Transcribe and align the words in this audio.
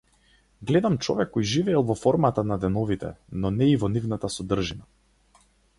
Гледам 0.69 0.95
човек 1.07 1.33
кој 1.35 1.45
живеел 1.51 1.85
во 1.91 1.97
формата 2.05 2.45
на 2.53 2.59
деновите, 2.65 3.13
но 3.45 3.53
не 3.61 3.71
и 3.75 3.79
во 3.85 3.95
нивната 3.99 4.35
содржина. 4.39 4.91